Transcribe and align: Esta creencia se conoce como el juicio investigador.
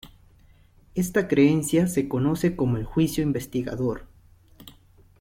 Esta 0.95 1.27
creencia 1.27 1.85
se 1.85 2.07
conoce 2.09 2.55
como 2.55 2.77
el 2.77 2.85
juicio 2.85 3.21
investigador. 3.21 4.07